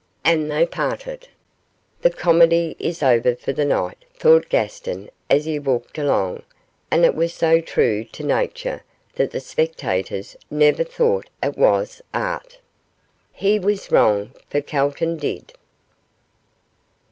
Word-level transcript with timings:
And 0.25 0.49
they 0.49 0.65
parted. 0.65 1.27
'The 2.01 2.09
comedy 2.09 2.75
is 2.79 3.03
over 3.03 3.35
for 3.35 3.53
the 3.53 3.65
night,' 3.65 4.03
thought 4.15 4.49
Gaston 4.49 5.11
as 5.29 5.45
he 5.45 5.59
walked 5.59 5.99
along, 5.99 6.41
'and 6.89 7.05
it 7.05 7.13
was 7.13 7.35
so 7.35 7.61
true 7.61 8.03
to 8.05 8.23
nature 8.23 8.81
that 9.13 9.29
the 9.29 9.39
spectators 9.39 10.35
never 10.49 10.83
thought 10.83 11.29
it 11.43 11.55
was 11.55 12.01
art.' 12.15 12.57
He 13.31 13.59
was 13.59 13.91
wrong, 13.91 14.31
for 14.49 14.59
Calton 14.61 15.17
did. 15.17 15.53